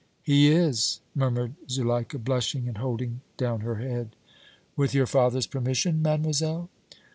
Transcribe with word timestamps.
"He 0.23 0.47
is," 0.47 0.99
murmured 1.13 1.53
Zuleika, 1.69 2.17
blushing 2.17 2.67
and 2.67 2.79
holding 2.79 3.21
down 3.37 3.59
her 3.59 3.75
head. 3.75 4.15
"With 4.75 4.95
your 4.95 5.05
father's 5.05 5.45
permission, 5.45 6.01
mademoiselle?" 6.01 6.71